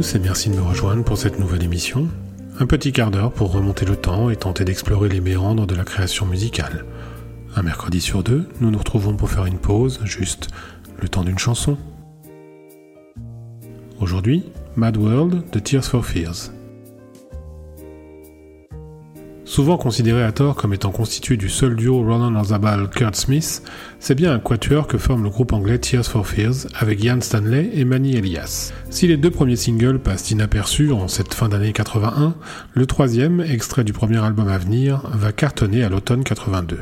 [0.00, 2.06] et merci de me rejoindre pour cette nouvelle émission.
[2.60, 5.82] Un petit quart d'heure pour remonter le temps et tenter d'explorer les méandres de la
[5.82, 6.84] création musicale.
[7.56, 10.48] Un mercredi sur deux, nous nous retrouvons pour faire une pause, juste
[11.02, 11.76] le temps d'une chanson.
[13.98, 14.44] Aujourd'hui,
[14.76, 16.52] Mad World de Tears for Fears.
[19.58, 23.64] Souvent considéré à tort comme étant constitué du seul duo Ronan Orzabal-Kurt Smith,
[23.98, 27.70] c'est bien un quatuor que forme le groupe anglais Tears for Fears avec Ian Stanley
[27.74, 28.72] et Manny Elias.
[28.88, 32.36] Si les deux premiers singles passent inaperçus en cette fin d'année 81,
[32.72, 36.78] le troisième, extrait du premier album à venir, va cartonner à l'automne 82.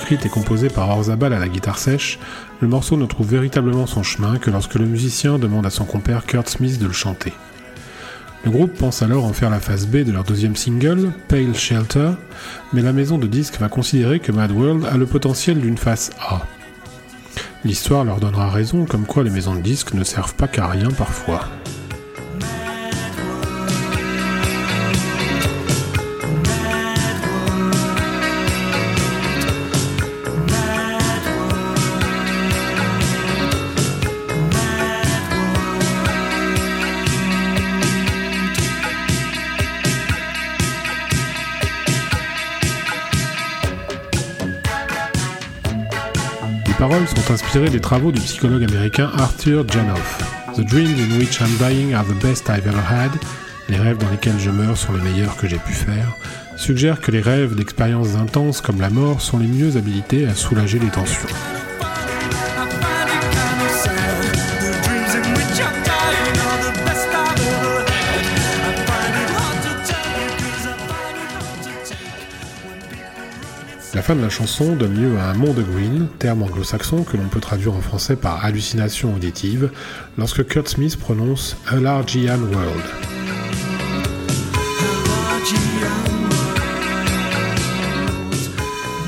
[0.00, 2.18] Écrite et composée par Orzabal à la guitare sèche,
[2.60, 6.24] le morceau ne trouve véritablement son chemin que lorsque le musicien demande à son compère
[6.24, 7.34] Kurt Smith de le chanter.
[8.46, 12.12] Le groupe pense alors en faire la phase B de leur deuxième single, Pale Shelter,
[12.72, 16.10] mais la maison de disques va considérer que Mad World a le potentiel d'une face
[16.18, 16.46] A.
[17.66, 20.88] L'histoire leur donnera raison comme quoi les maisons de disques ne servent pas qu'à rien
[20.88, 21.42] parfois.
[46.80, 50.18] Paroles sont inspirées des travaux du psychologue américain Arthur Janoff.
[50.56, 53.10] The dreams in which I'm dying are the best I've ever had,
[53.68, 56.16] les rêves dans lesquels je meurs sont les meilleurs que j'ai pu faire,
[56.56, 60.78] suggèrent que les rêves d'expériences intenses comme la mort sont les mieux habilités à soulager
[60.78, 61.28] les tensions.
[74.10, 77.38] Fin de la chanson donne lieu à un monde green, terme anglo-saxon que l'on peut
[77.38, 79.70] traduire en français par hallucination auditive,
[80.18, 82.82] lorsque Kurt Smith prononce A Largian World.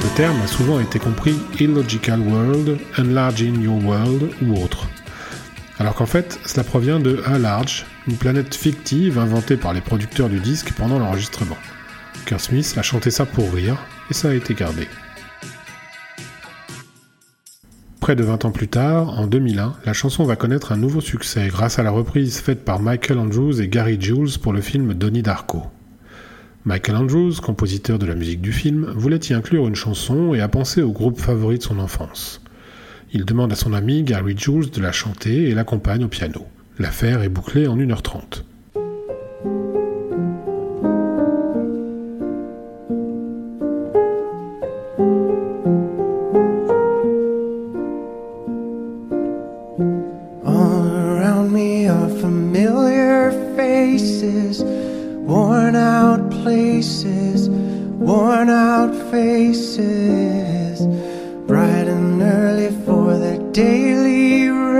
[0.05, 4.87] Le terme a souvent été compris Illogical World, Enlarging Your World ou autre.
[5.81, 10.29] Alors qu'en fait, cela provient de A Large, une planète fictive inventée par les producteurs
[10.29, 11.59] du disque pendant l'enregistrement.
[12.25, 13.79] Kurt Smith a chanté ça pour rire,
[14.11, 14.89] et ça a été gardé.
[18.03, 21.47] Près de 20 ans plus tard, en 2001, la chanson va connaître un nouveau succès
[21.47, 25.23] grâce à la reprise faite par Michael Andrews et Gary Jules pour le film Donnie
[25.23, 25.63] Darko.
[26.65, 30.49] Michael Andrews, compositeur de la musique du film, voulait y inclure une chanson et a
[30.49, 32.41] pensé au groupe favori de son enfance.
[33.13, 36.47] Il demande à son ami Gary Jules de la chanter et l'accompagne au piano.
[36.81, 38.43] L'affaire est bouclée en 1h30.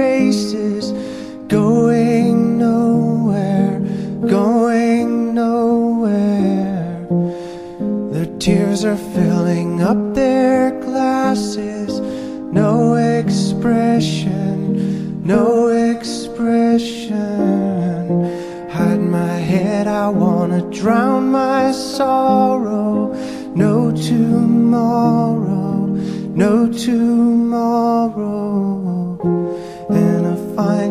[0.03, 0.85] races,
[1.49, 3.79] going nowhere,
[4.41, 7.07] going nowhere.
[8.13, 11.91] Their tears are filling up their glasses,
[12.63, 14.61] no expression,
[15.25, 17.21] no expression.
[18.77, 23.15] Hide my head, I wanna drown my sorrow,
[23.55, 25.53] no tomorrow
[26.35, 28.72] no tomorrow.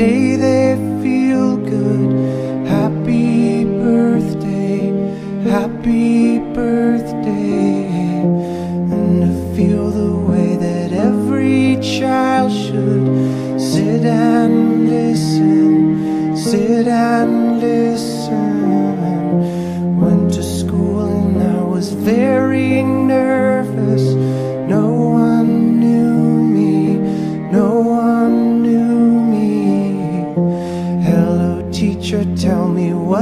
[0.00, 0.39] day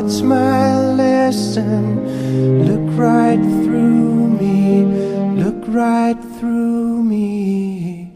[0.09, 2.01] what's my lesson.
[2.65, 4.87] Look right through me,
[5.37, 8.07] look right through me.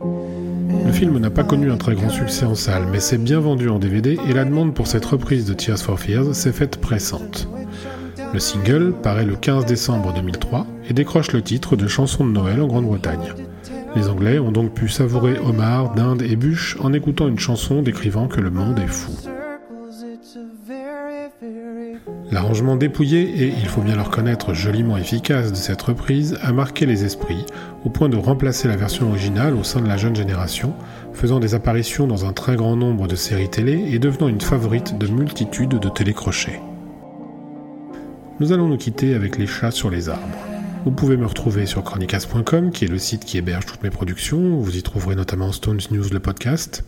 [0.86, 3.68] Le film n'a pas connu un très grand succès en salle, mais s'est bien vendu
[3.68, 7.46] en DVD et la demande pour cette reprise de Tears for Fears s'est faite pressante.
[8.32, 12.62] Le single paraît le 15 décembre 2003 et décroche le titre de chanson de Noël
[12.62, 13.34] en Grande-Bretagne.
[13.94, 18.28] Les Anglais ont donc pu savourer homard, dinde et bûche en écoutant une chanson décrivant
[18.28, 19.12] que le monde est fou.
[22.32, 26.86] L'arrangement dépouillé et, il faut bien le reconnaître, joliment efficace de cette reprise a marqué
[26.86, 27.44] les esprits,
[27.84, 30.72] au point de remplacer la version originale au sein de la jeune génération,
[31.12, 34.96] faisant des apparitions dans un très grand nombre de séries télé et devenant une favorite
[34.96, 36.62] de multitudes de télécrochets.
[38.40, 40.51] Nous allons nous quitter avec les chats sur les arbres.
[40.84, 44.58] Vous pouvez me retrouver sur chronicast.com, qui est le site qui héberge toutes mes productions.
[44.58, 46.84] Vous y trouverez notamment Stones News, le podcast.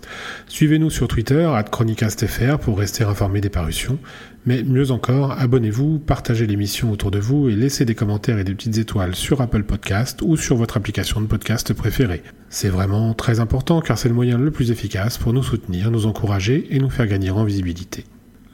[0.48, 4.00] Suivez-nous sur Twitter, at chronicastfr, pour rester informé des parutions.
[4.46, 8.54] Mais mieux encore, abonnez-vous, partagez l'émission autour de vous et laissez des commentaires et des
[8.54, 12.24] petites étoiles sur Apple Podcast ou sur votre application de podcast préférée.
[12.48, 16.06] C'est vraiment très important car c'est le moyen le plus efficace pour nous soutenir, nous
[16.06, 18.04] encourager et nous faire gagner en visibilité.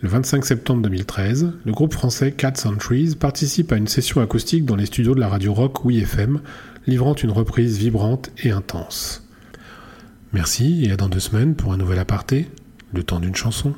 [0.03, 4.65] Le 25 septembre 2013, le groupe français Cats on Trees participe à une session acoustique
[4.65, 6.41] dans les studios de la radio rock FM,
[6.87, 9.29] livrant une reprise vibrante et intense.
[10.33, 12.49] Merci et à dans deux semaines pour un nouvel aparté,
[12.95, 13.75] le temps d'une chanson.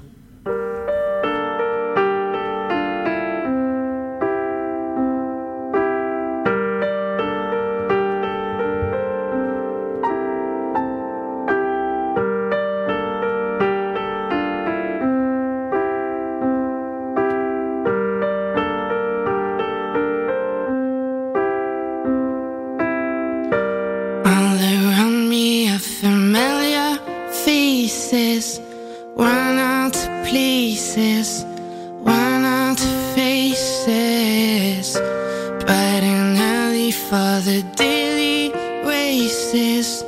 [30.97, 34.95] Worn out to faces,
[35.65, 38.53] bright and early for the daily
[38.85, 40.02] races,